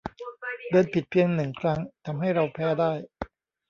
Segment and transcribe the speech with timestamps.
[0.71, 2.91] เดินผิดเพียงหนึ่งครั้งทำให้เราแพ้ได้